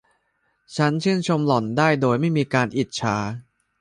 [0.75, 3.15] ฉันชื่นชมหล่อนได้โดยไม่มีการอิจฉา